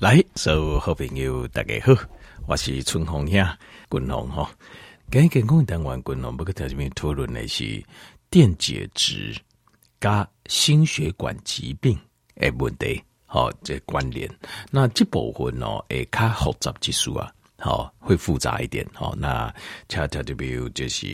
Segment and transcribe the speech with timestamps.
[0.00, 1.92] 来，所有好朋友大家好，
[2.46, 3.46] 我是春红兄
[3.90, 4.50] 军红哈。
[5.10, 7.84] 今天跟单元军红不跟条这边讨论的是
[8.30, 9.36] 电解质
[10.00, 11.94] 加心血管疾病
[12.36, 14.26] 的问题，好，这关联。
[14.70, 18.86] 那这部分哦，会较复杂技术啊，好，会复杂一点。
[18.94, 19.54] 好，那
[19.90, 21.06] 恰恰就比如就是。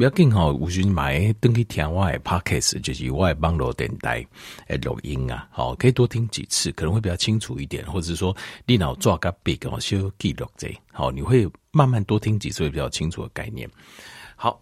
[0.00, 4.26] 不要紧吼，有时买登去听我的 podcast，就是我的网络电台
[4.68, 13.68] 诶录音啊，好，可以多听几次，可能会比较清楚一点，或者说电脑抓个笔，我修记录这，好，你会慢慢多听几次，会比较清楚的概念。
[14.36, 14.58] 好，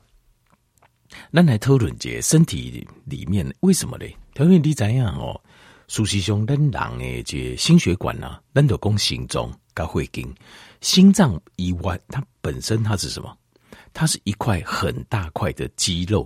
[1.32, 4.16] 咱来讨论这身体里面为什么嘞？
[4.40, 5.40] 因为你怎样哦？
[5.86, 10.34] 事实上，咱人诶这心血管啊，咱都讲心脏跟肺经，
[10.80, 13.37] 心脏以外，它本身它是什么？
[13.98, 16.24] 它是一块很大块的肌肉，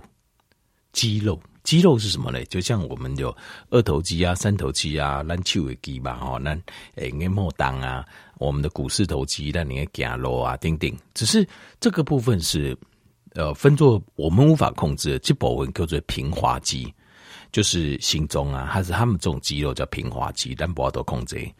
[0.91, 2.45] 肌肉，肌肉是什么呢？
[2.45, 3.35] 就像我们有
[3.71, 6.51] 二头肌啊、三头肌啊、咱手的肌吧，哈，那
[6.97, 8.05] 诶，眼膜当啊，
[8.37, 10.95] 我们的股四头肌，那你的走路啊，等等。
[11.15, 11.43] 只是
[11.79, 12.77] 这个部分是
[13.33, 16.93] 呃，分作我们无法控制的，这部分叫做平滑肌。
[17.51, 21.51] 就是心中啊，还是他们这种肌肉叫平滑肌，但不要多控制。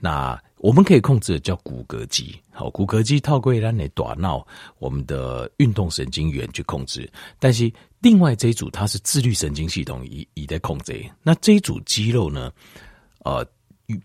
[0.00, 4.46] 那我们可以控制的叫骨骼肌，好，骨骼肌透过让你大脑，
[4.78, 7.10] 我们的运动神经元去控制。
[7.38, 11.04] 但是另外这一组它是自律神经系统也也在控制。
[11.22, 12.52] 那这一组肌肉呢，
[13.24, 13.46] 呃，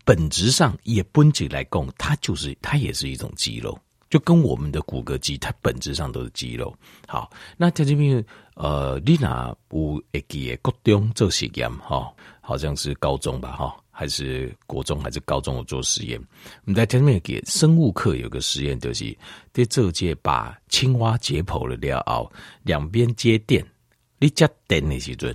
[0.06, 3.78] 本质上也本质来供，它就是它也是一种肌肉。
[4.10, 6.72] 就跟我们的骨骼肌，它本质上都是肌肉。
[7.08, 12.14] 好，那在这边，呃，丽娜有会记得国中做实验哈？
[12.40, 16.20] 好像是高中吧哈，还是国中还是高中有做实验？
[16.66, 19.16] 我们在这边给生物课有个实验，就是
[19.54, 22.32] 在这届把青蛙解剖了了后，
[22.64, 23.64] 两边接电，
[24.18, 25.34] 你接电的时阵，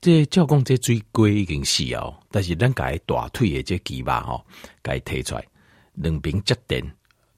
[0.00, 4.44] 这照讲这水龟已经死哦，但是咱改大腿的这肌肉哈，
[4.80, 5.44] 改提出来，
[5.94, 6.82] 两边接电。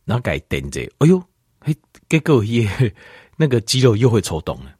[0.04, 1.20] 然后改电着，哎呦，
[1.58, 1.74] 嘿，
[2.08, 2.70] 结果也
[3.36, 4.72] 那个肌肉又会抽动了。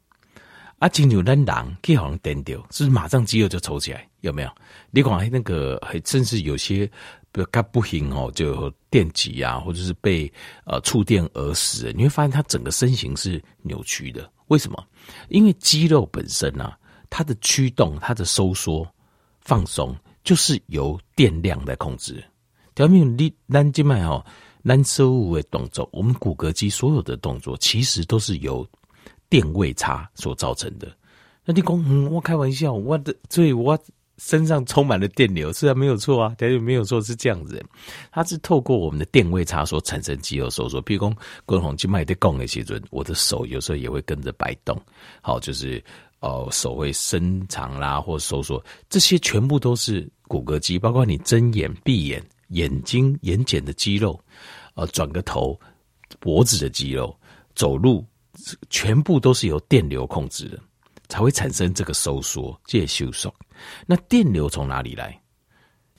[0.79, 4.07] 啊，进入咱人，可以好像电掉，是不是马上肌肉就抽起来？
[4.27, 4.49] 有没有？
[4.91, 6.85] 你看，那个还甚至有些，
[7.31, 10.31] 比如他不行哦，就电击啊，或者是被
[10.65, 14.29] 呃触电而死，你会发现他整个身形是扭曲的。
[14.47, 14.83] 为什么？
[15.29, 16.77] 因为肌肉本身啊，
[17.09, 18.87] 它的驱动、它的收缩、
[19.41, 22.23] 放松，就是由电量来控制。
[22.75, 24.23] 条命你咱今麦哦。
[24.63, 28.67] 单收物的动作，我们骨骼肌所有的动作，其实都是由
[29.29, 30.93] 电位差所造成的。
[31.45, 33.79] 那你讲，嗯，我开玩笑，我的，所以我
[34.17, 37.63] 身上充满了电流，是啊，没有错啊，但是没有错，是这样子。
[38.11, 40.81] 它是透过我们的电位差所产生肌肉收缩。
[40.81, 44.75] 比如说，滚红静脉的供的时阵，我的手有时候也会跟着摆动。
[45.21, 45.83] 好，就是
[46.19, 54.19] 哦、呃，手会伸长啦，或收缩，这些全部都是骨骼肌，包括你睁眼、闭眼、眼睛、眼睑的肌肉。
[54.73, 55.59] 呃，转个头，
[56.19, 57.15] 脖子的肌肉，
[57.55, 58.05] 走路，
[58.69, 60.59] 全部都是由电流控制的，
[61.09, 63.33] 才会产生这个收缩、这些收缩。
[63.85, 65.19] 那电流从哪里来？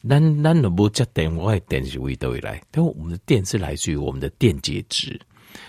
[0.00, 1.34] 那那能不叫电？
[1.34, 2.62] 我也电是会都会来。
[2.70, 5.20] 但我们的电是来自于我们的电解质，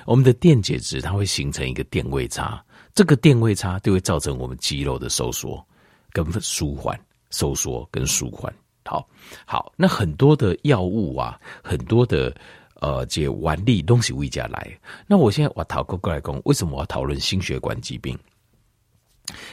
[0.05, 2.63] 我们的电解质它会形成一个电位差，
[2.93, 5.65] 这个电位差就会造成我们肌肉的收缩
[6.11, 6.99] 跟舒缓，
[7.31, 8.53] 收缩跟舒缓。
[8.85, 9.07] 好，
[9.45, 12.35] 好，那很多的药物啊，很多的。
[12.81, 14.79] 呃，这原理东西为家来。
[15.05, 18.17] 那我现在我讨过过来讲，为什么我要讨论心血管疾病？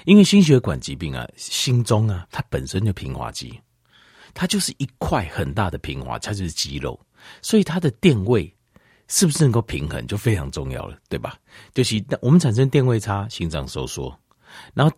[0.04, 3.60] 因为心血管疾病啊，心中啊，它本身就平滑肌，
[4.34, 6.98] 它就是一块很大的平滑，它就是肌肉，
[7.42, 8.52] 所以它的电位
[9.08, 11.38] 是不是能够平衡，就非常重要了，对吧？
[11.74, 14.16] 就是我们产生电位差，心脏收缩，
[14.74, 14.92] 然后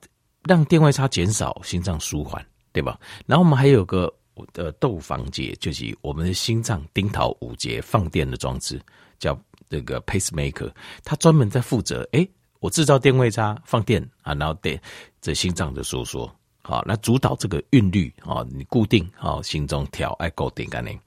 [0.44, 2.99] 让电位差减少，心脏舒缓，对吧？
[3.27, 4.12] 然后我们还有个。
[4.53, 8.81] 的窦房结就是我们的心脏丁桃五节放电的装置，
[9.19, 9.37] 叫
[9.69, 10.72] 这个 pacemaker，
[11.03, 12.25] 它专门在负责，哎，
[12.60, 14.80] 我制造电位差放电啊，然后电
[15.20, 16.30] 这心脏的收缩，
[16.62, 20.98] 好，那主导这个韵律啊，你固定好心中调爱固定干宁，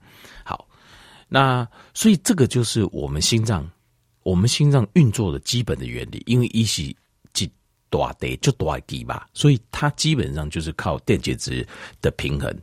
[0.44, 0.66] 好，
[1.28, 3.68] 那所以这个就是我们心脏，
[4.22, 6.82] 我们心脏运作的基本的原理，因为一是
[7.32, 7.50] 几
[7.90, 11.66] 大的就大机吧，所以它基本上就是靠电解质
[12.00, 12.54] 的平衡。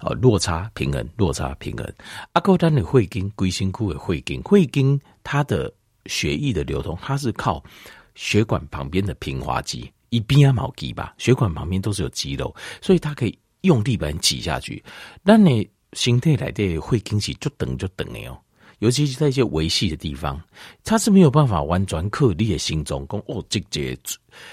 [0.00, 1.90] 哦，落差平衡，落差平衡。
[2.32, 5.72] 阿哥丹的会经，龟心库的会经，会经它的
[6.04, 7.64] 血液的流通，它是靠
[8.16, 12.52] 血管旁边的平滑肌，一边啊毛肌吧，血管旁边都是有肌肉，
[12.82, 14.82] 所以它可以用力把你挤下去。
[15.22, 18.36] 那你心态来的会经起就等就等的哦，
[18.80, 20.40] 尤其是在一些维系的地方，
[20.84, 23.96] 它是没有办法完全克你的心中讲哦，这节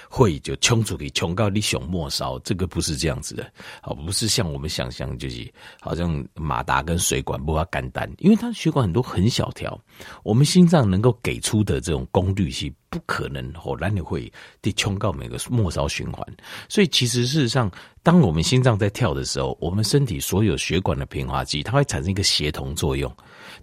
[0.10, 9.78] 会就冲出去，冲到你熊末梢，这个不是这样子的，好，不是像我们想象，就是好像马达跟水管不要干单，因为它血管很多很小条，
[10.24, 14.32] 我们心脏能够给出的这种功率是不可能哦，让你会
[14.62, 16.26] 地冲到每个末梢循环，
[16.70, 17.70] 所以其实事实上，
[18.04, 23.14] 当我们心脏在跳的时候，我们身体所有血管的平滑肌，它会产生一个协同作用，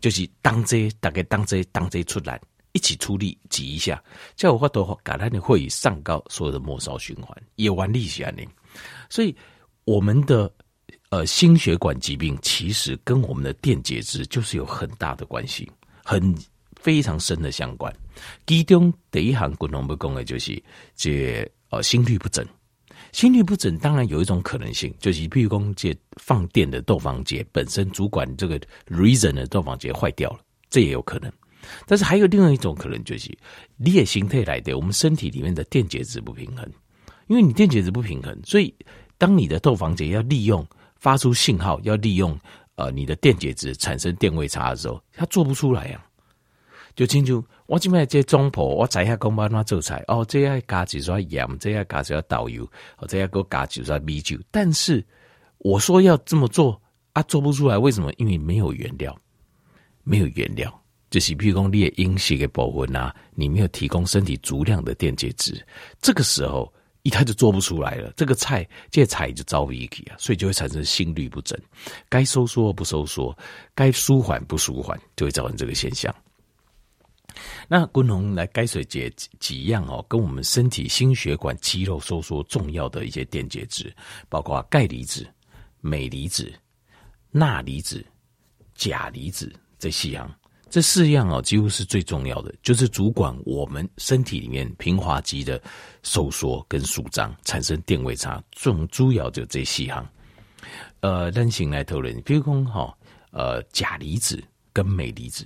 [0.01, 2.41] 就是当这大概当这当这出来。
[2.73, 4.01] 一起出力挤一下，
[4.37, 8.45] 叫我话多话，橄榄的会上高所有的末梢循环也完利起来呢。
[9.09, 9.35] 所以
[9.83, 10.49] 我们的
[11.09, 15.69] 呃心血管疾病其实跟我们的电解质就是有很大的关系，
[16.05, 16.33] 很
[16.77, 17.93] 非常深的相关。
[18.47, 20.63] 其中第一行共同不讲的就是
[20.95, 22.47] 这呃心律不整，
[23.13, 28.59] 心律不整当然有一种可能性，就是譬如说这放电的窦房结本身主管这个
[28.89, 31.33] reason 的窦房结坏掉了，这也有可能。
[31.87, 33.37] 但是还有另外一种可能，就是
[33.77, 36.67] 你也形态来的，我们身体里面的电解质不平衡，
[37.27, 38.75] 因为你电解质不平衡，所以
[39.19, 40.67] 当你的窦房结要利用
[40.97, 42.39] 发出信号，要利用
[42.77, 46.10] 呃你的电解质产生电位差的时候，它做不出来呀、啊。
[47.01, 52.63] 就清楚，我今麦这中婆，我知下讲办法做菜哦，这要加几撮盐，这要加几撮豆油，
[52.99, 54.37] 哦，这要给我加几撮米酒。
[54.51, 55.03] 但是
[55.61, 56.79] 我说要这么做
[57.15, 58.13] 啊，做不出来，为什么？
[58.19, 59.19] 因为没有原料，
[60.05, 60.71] 没有原料。
[61.09, 65.67] 就是譬如说你的饮食的部分啊，你没有提供身体足量的电解质，
[66.03, 66.71] 这个时候
[67.01, 68.13] 一它就做不出来了。
[68.15, 71.59] 这个菜，这个菜就遭殃啊，所以就会产生心律不整，
[72.11, 73.35] 该收缩不收缩，
[73.75, 76.15] 该舒缓不舒缓，就会造成这个现象。
[77.69, 83.95] 那共同来解说几几样哦，跟我们身体心血管肌肉收缩重要的一些电解质，
[84.29, 85.27] 包括钙离子、
[85.81, 86.53] 镁离子、
[87.31, 88.05] 钠离子、
[88.75, 90.33] 钾离子这四样。
[90.69, 95.61] 这四样哦，几乎是最重要的，就是主管我们身体里面平滑肌的
[96.05, 98.41] 收缩跟舒张，产生电位差。
[98.53, 100.09] 最主要就这四项。
[101.01, 102.97] 呃，单行来讨论，比如说哈，
[103.33, 104.41] 呃，钾离子
[104.73, 105.45] 跟镁离子，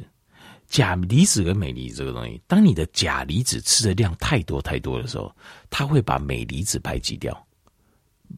[0.75, 5.33] 钾离子跟镁离子这个东西，当你的钾离子吃的量太多太多的时候，
[5.71, 7.47] 它会把镁离子排挤掉，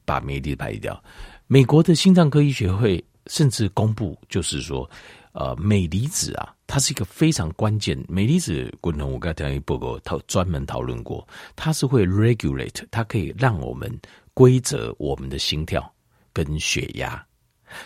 [0.05, 1.03] 把镁离子排挤掉。
[1.47, 4.88] 美国的心脏科医学会甚至公布，就是说。
[5.38, 7.94] 呃，镁离子啊，它是一个非常关键。
[8.09, 13.94] 镁离子，滚筒我刚才报告讨专门讨论过，它是会 regulate，它可以让我们
[14.33, 15.93] 规则我们的心跳
[16.33, 17.23] 跟血压，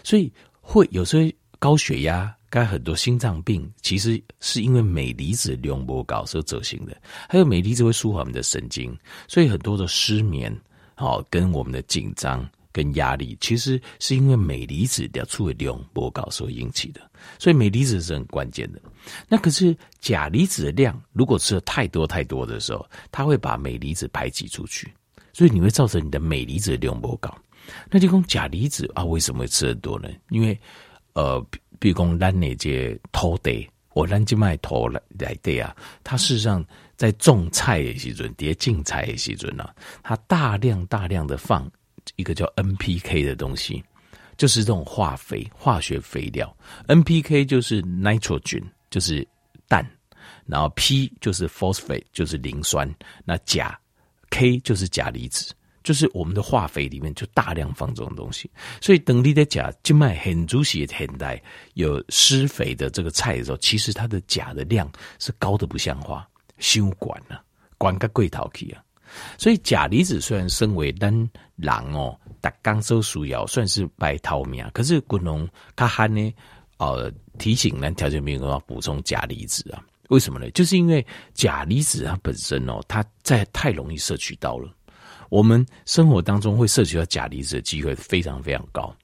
[0.04, 6.94] 所以会有时候高血压，该很多心脏病，其实是因为镁离子量不高所造成的。
[7.28, 8.94] 还有镁离子会舒缓我们的神经，
[9.28, 10.54] 所以很多的失眠，
[10.96, 12.46] 哦，跟我们的紧张。
[12.72, 17.00] 跟压力其实是因为镁离子的处理量不高所引起的，
[17.36, 18.80] 所以镁离子是很关键的。
[19.28, 24.88] 那可是钾离子的量如果吃的太多太多的时候，它会把镁离子排挤出去，
[25.32, 27.36] 所以你会造成你的镁离子量不高。
[27.90, 30.08] 那就讲钾离子啊，为什么会吃很多呢？
[30.28, 30.56] 因为
[31.14, 31.44] 呃，
[31.80, 35.74] 比如讲咱那些土地，我咱这卖土来来的啊，
[36.04, 36.64] 它事实上
[36.96, 39.74] 在种菜的时阵，叠种菜的时阵啊，
[40.04, 41.68] 它大量大量的放。
[42.16, 43.84] 一个叫 NPK 的东西，
[44.36, 46.56] 就是这种化肥、化学肥料。
[46.88, 49.26] NPK 就是 nitrogen，就是
[49.68, 49.84] 氮，
[50.46, 52.92] 然后 P 就是 phosphate，就是磷酸。
[53.22, 53.78] 那钾
[54.30, 58.50] K 就是钾离子，就是我们的化肥里面就大量放这种东西。
[58.80, 61.42] 所以等你的钾就卖很足些，现代
[61.74, 66.28] 有施肥的这个菜的时候，其实它的钾的量是高的不像话，
[66.58, 67.42] 修管了，
[67.78, 68.82] 管个柜头去啊。
[69.36, 71.12] 所以钾离子虽然身为单
[71.56, 76.32] 人哦，但刚收需要算是白头命，可是滚龙他还呢，
[76.76, 79.82] 呃，提醒咱条件没有要补充钾离子啊？
[80.10, 80.48] 为什么呢？
[80.50, 81.04] 就是因为
[81.34, 84.72] 钾离子它本身哦，它在太容易摄取到了，
[85.30, 88.94] 我们生活当中会摄取到钾离子的机会非常非常高，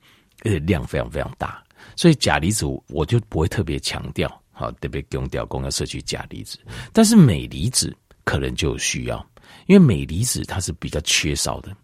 [0.44, 1.64] 而且量非常非常大，
[1.96, 6.58] 所以钾离子我就不会特别强调，好特别强调讲要摄取钾离子，
[6.92, 9.26] 但是镁离子可能就有需要。
[9.66, 11.74] 因为镁离子它是比较缺少的，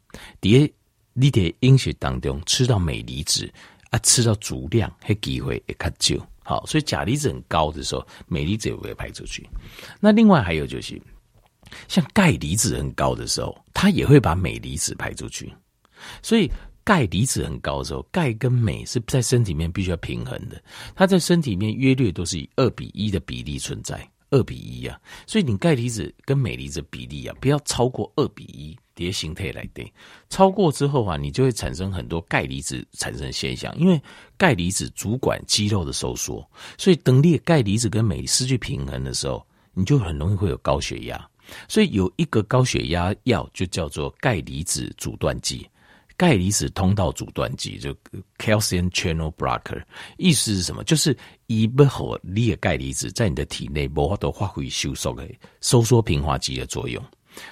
[0.41, 0.51] 第
[1.13, 3.49] 你的饮食当中吃到镁离子
[3.91, 6.27] 啊，吃到足量，还机会也较少。
[6.45, 9.49] 好，所以钾离子很高的时候，镁离子也会排出去。
[10.01, 11.01] 那另外还有就是，
[11.89, 15.53] 像钙离子很高的时候，它也会把镁离子排出去。
[16.23, 16.51] 所以
[16.85, 20.63] 钙离子很高的时候，钙跟镁是在身体里面必须要平衡的，
[20.95, 24.09] 它在身体里面约略都是以二比一的比例存在。
[24.31, 29.93] 二比一啊，所以你钙离子跟镁离子比例啊，不要超过二比一，叠形态来对。
[30.31, 34.01] 超过之后啊，你就会产生很多钙离子产生现象，因为
[34.39, 36.43] 钙离子主管肌肉的收缩，
[36.79, 41.29] 所以等你钙离子跟镁失去平衡的时候，你就很容易会有高血压。
[41.69, 45.69] 所以有一个高血压药就叫做钙离子阻断剂，
[46.17, 47.95] 钙离子通道阻断剂就
[48.39, 49.83] calcium channel blocker，
[50.19, 50.85] 意思是什么？
[50.85, 51.17] 就是
[51.47, 55.29] 以不好你的钙离子在你的体内无法度发挥收缩的
[55.61, 57.03] 收缩平滑肌的作用，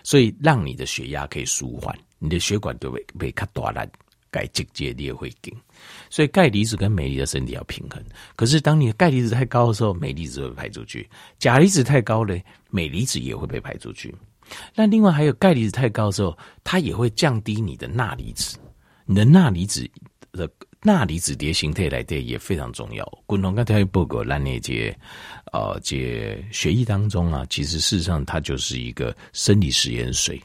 [0.02, 3.86] 所以让你的血压可以舒缓，你的血管都会被卡断了。
[4.30, 5.52] 钙直接裂会紧，
[6.08, 8.02] 所以钙离子跟镁离的身体要平衡。
[8.36, 11.04] 可是当你的钙离子太高的时候，镁离子会排出去；
[11.38, 12.38] 钾离子太高了，
[12.70, 14.14] 镁离子也会被排出去。
[14.74, 18.58] 那另外还有钙离子太高的时候，它也会降低你的钠离子。
[19.04, 19.88] 你的钠离子
[20.32, 20.48] 的
[20.82, 23.04] 钠离子叠形态来对也非常重要。
[23.26, 24.96] 滚龙刚才报告那那节，
[25.52, 30.40] 呃，这血液当中啊，其实事实上它就是一个生理食盐水。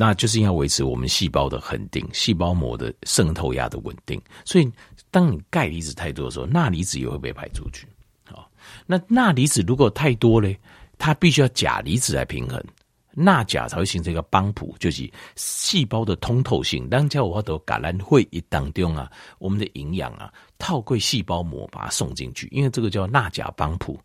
[0.00, 4.22] 那就是要维持我们细胞的恒定，细胞膜的渗透压的稳定。
[4.44, 4.72] 所以，
[5.10, 7.84] 当你钙离子太多的时候，钠离子也会被排出去。
[8.24, 8.48] 好，
[8.86, 10.56] 那钠离子如果太多嘞，
[10.98, 12.62] 它必须要钾离子来平衡，
[13.10, 16.88] 钠钾才会形成一个帮浦，就是细胞的通透性。
[16.88, 23.98] 当叫我都橄榄会议当中啊，我们的营养啊，透过细胞膜把它送进去，因为这个叫钠钾帮浦，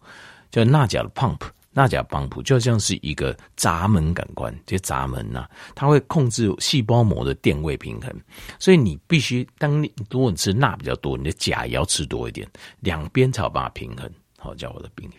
[0.49, 1.41] 叫钠钾的 pump。
[1.73, 8.13] 钠钾帮浦就像是一个闸门感官，这些闸门呐、它会控制细胞膜的电位平衡，
[8.59, 12.47] 所以你必须当你如果你吃钠比较多，你的钾也要吃多一点，
[12.79, 14.07] 两边才有办法平衡。
[14.37, 15.15] 好，叫我的病例。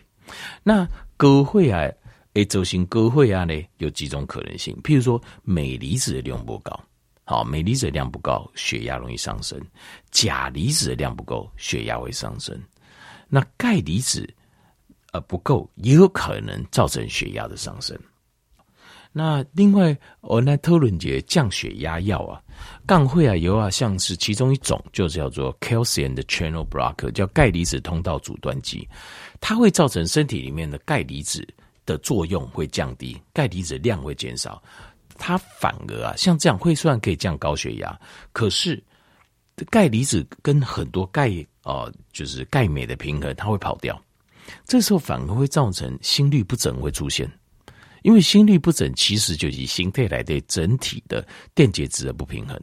[0.63, 1.93] 那高血压，
[2.35, 6.79] 诶，走型高血压呢，有几种可能性，譬如说镁离子的量不高，
[7.25, 9.59] 好，镁离子的量不高，血压容易上升；
[10.13, 12.57] 钾离子的量不够，血压会上升。
[13.29, 14.33] 那钙离子。
[15.15, 17.97] 呃，不够也有可能造成血压的上升。
[19.13, 22.43] 那另外，我那讨论节降血压药啊，
[22.85, 28.89] 杠会啊油啊，像是其中一种，就是叫做 calcium 的 channel blocker，叫钙离子通道阻断剂。
[29.41, 31.47] 它会造成身体里面的钙离子
[31.87, 34.61] 的作用会降低，钙离子量会减少。
[35.17, 37.97] 它反而啊，像这样会虽然可以降高血压，
[38.33, 38.83] 可是
[39.71, 41.31] 钙离子跟很多钙
[41.63, 43.97] 哦、呃，就是钙镁的平衡，它会跑掉。
[44.65, 47.31] 这时候反而会造成心律不整会出现，
[48.03, 52.61] 因为心律不整其实就以形态来对整体的电解质的不平衡，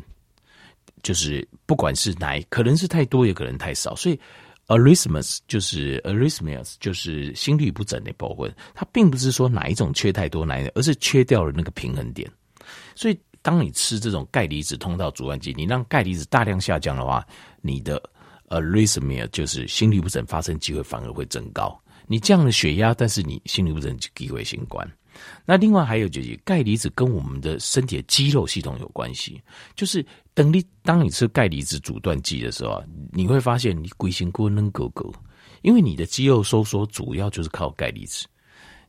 [1.03, 4.19] 就是不管是哪，可能是太多，也可能太少，所以
[4.67, 12.29] arrhythmias 就是 arrhythmias 就是心律不整的部分，它并不是说哪一种缺太多，哪一种，而是缺掉了那个平衡点。
[12.95, 17.25] 所以当你吃这种钙离子通道阻断剂，你让钙离子大量下降的话，
[17.61, 18.01] 你的。
[18.51, 21.79] Arrhythmia 就是心律不整发生机会反而会增高。
[22.05, 24.79] 你降了血压，但是你心律不整机会升高。
[25.45, 29.41] 那另外还有就是钙离子跟我们的身体的肌肉系统有关系。
[29.75, 35.13] 就是等你当你吃钙离子阻断剂的时候，你会发现你龟心骨能够够，
[35.61, 38.25] 因为你的肌肉收缩主要就是靠钙离子。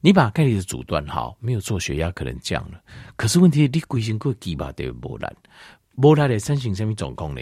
[0.01, 2.81] 你把钙离子阻断好，没有做血压可能降了。
[3.15, 5.27] 可是问题你龟心骨肌把得无力，
[5.97, 7.41] 无力的产生什么状况呢？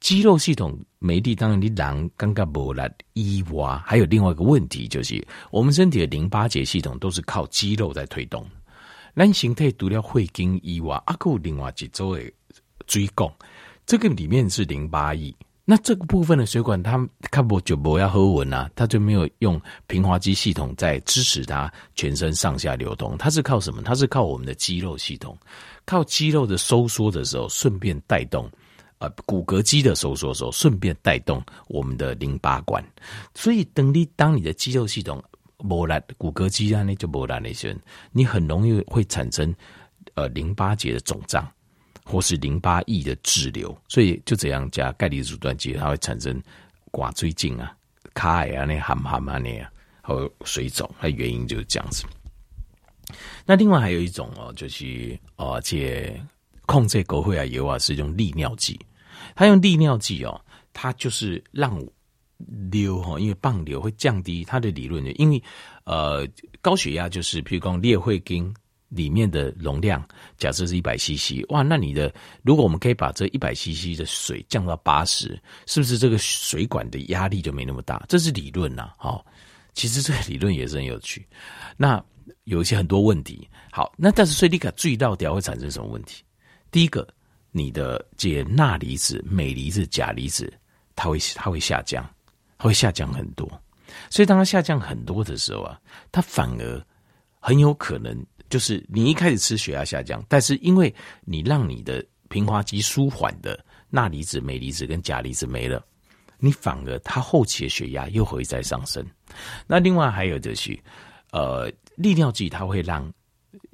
[0.00, 2.82] 肌肉系统没力，当然你人感觉无力
[3.14, 8.46] 以外，还有另外一个问题，就是我们身体的淋巴结系统都是靠肌肉在推动。
[9.14, 12.22] 咱形态除了会经以外，阿有另外几周的
[12.86, 13.32] 椎弓，
[13.84, 15.34] 这个里面是淋巴液。
[15.64, 23.18] 那这个部分的血管，它看不就不要喝稳啊，它就没有用平滑肌系统在支持它全身上下流动。
[23.18, 23.82] 它是靠什么？
[23.82, 25.36] 它是靠我们的肌肉系统，
[25.84, 28.48] 靠肌肉的收缩的时候，顺便带动。
[28.98, 32.84] 呃，骨骼肌的收缩的时候，顺便带动我们的淋巴管，
[33.32, 35.22] 所以等你当你的肌肉系统
[35.58, 37.76] 磨烂，骨骼肌啊，那就磨烂那些，
[38.10, 39.54] 你很容易会产生
[40.14, 41.48] 呃淋巴结的肿胀，
[42.04, 46.42] 或是淋巴液的滞留，所以就这样加钙离子阻断剂，它会产生
[46.90, 47.72] 挂椎镜啊、
[48.14, 49.70] 卡癌啊、那含含啊那样，
[50.02, 52.04] 还有水肿，它原因就是这样子。
[53.46, 56.20] 那另外还有一种哦，就是呃，这
[56.66, 58.78] 控制高血压油啊，是用利尿剂。
[59.34, 60.40] 他用利尿剂哦，
[60.72, 61.80] 它就是让
[62.70, 65.42] 流哈，因为棒流会降低它的理论的，因为
[65.84, 66.26] 呃
[66.60, 68.54] 高血压就是，譬如讲裂会经
[68.88, 70.06] 里面的容量，
[70.36, 78.04] 假设是一百 CC，哇，那你的如果我们可以把这一百 CC 的水降到八十，是不是这个水管的压力就没那么大？
[78.08, 79.26] 这是理论呐，好，
[79.74, 81.26] 其实这个理论也是很有趣。
[81.76, 82.02] 那
[82.44, 86.22] 有一些很多问题，好，那但是所以你看注意到底会产生什么问题？
[86.70, 87.06] 第一个。
[87.58, 90.52] 你的这钠离子、镁离子、钾离子，
[90.94, 92.08] 它会它会下降，
[92.56, 93.50] 它会下降很多。
[94.08, 95.80] 所以当它下降很多的时候啊，
[96.12, 96.86] 它反而
[97.40, 103.58] 很有可能就是你一开始吃血压下降，但是因为你让你的平滑肌舒缓的
[103.90, 105.84] 钠离子、镁离子跟钾离子没了，
[106.38, 109.04] 你反而它后期的血压又会再上升。
[109.66, 110.78] 那另外还有就是，
[111.32, 113.10] 呃，利尿剂它会让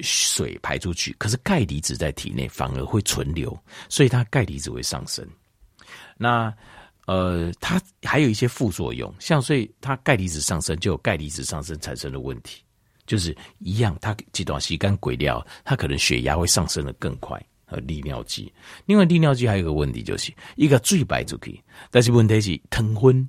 [0.04, 3.58] 水排出去，可是钙离子在体内反而会存留，
[3.88, 5.26] 所以它钙离子会上升。
[6.16, 6.54] 那
[7.06, 12.62] 呃，它还有一些副作用，像所以它钙离子上升，就有钙离子上升产生的问题，
[13.06, 18.50] 就是一样，它这段时间鬼料，它可能血压会上升得更快和利尿剂。
[18.86, 23.28] 另外利尿剂还有一个问题，就是一个最白就可以，但是问题是糖分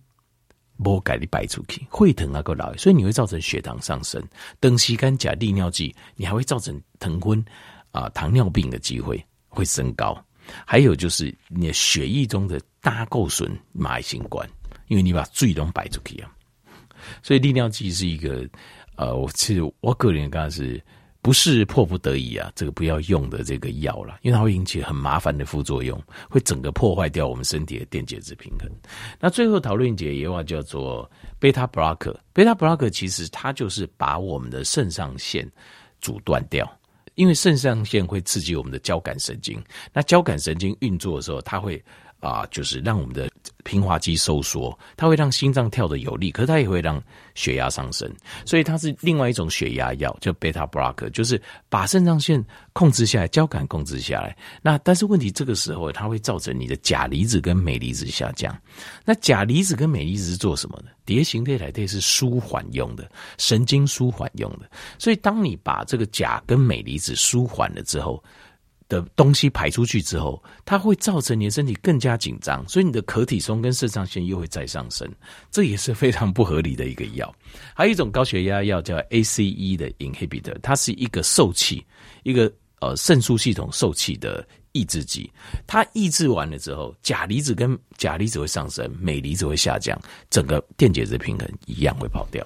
[0.77, 4.21] 无钙的排出去，会疼啊个老，所以你会造成血糖上升。
[4.59, 7.43] 等时间假利尿剂，你还会造成糖昏
[7.91, 10.17] 啊糖尿病的机会会升高。
[10.65, 14.47] 还有就是你的血液中的胆固醇马上关，
[14.87, 16.31] 因为你把最都摆出去啊，
[17.23, 18.47] 所以利尿剂是一个
[18.95, 20.79] 呃，我其实我个人刚刚是
[21.25, 28.69] 不是迫不得已啊，这个不要用的这个药了，因为它会引起很麻烦的副作用，会整个破坏掉我们身体的电解质平衡。
[29.19, 35.51] 那最后讨论一节话叫做贝塔 block，贝塔 block 其实它就是把我们的肾上腺
[35.99, 36.71] 阻断掉。
[37.15, 39.59] 因为肾上腺会刺激我们的交感神经，
[39.93, 41.83] 那交感神经运作的时候，它会
[42.25, 43.29] 啊、就是让我们的
[43.63, 47.01] 平滑肌收缩，它会让心脏跳得有力，可是它也会让
[47.35, 48.11] 血压上升，
[48.45, 54.35] 所以它是另外一种血压药，叫贝塔 blocker，就是把肾上腺控制下来，交感控制下来。
[54.61, 58.55] 那但是问题这个时候，它会造成你的钾离子跟镁离子下降。
[59.03, 60.85] 那钾离子跟镁离子是做什么的？
[61.05, 64.69] 蝶形态来对是舒缓用的，神经舒缓用的。
[64.97, 68.23] 所以当你把这个钾跟镁离子舒缓了之后，
[68.87, 75.11] 的东西排出去之后，它会造成你的身体更加紧张，所以你的可体松跟肾上腺又会再上升，
[75.49, 77.33] 这也是非常不合理的一个药。
[77.73, 81.85] 还有一种高血压药叫 ACE 的 inhibitor，它是一个受气，
[82.23, 85.31] 一个呃肾素系统受气的抑制剂。
[85.65, 89.99] 它抑制完了之后，钾离子跟钾离子会上升，镁离子会下降，
[90.29, 92.45] 整个电解质平衡一样会跑掉。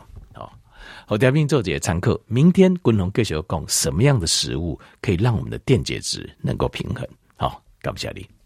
[1.10, 2.22] 好，嘉宾做节参课。
[2.28, 7.04] 明天滚龙继续讲什么样的食物可以让我们的电解质能够平衡。
[7.36, 8.39] 好，感谢你。